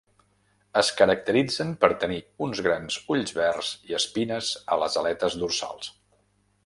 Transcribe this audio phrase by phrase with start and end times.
[0.79, 5.93] Es caracteritzen per tenir uns grans ulls verds i espines a les aletes dorsals.